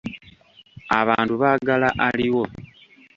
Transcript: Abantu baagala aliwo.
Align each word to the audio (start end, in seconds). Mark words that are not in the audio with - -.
Abantu 0.99 1.33
baagala 1.41 1.89
aliwo. 2.07 2.43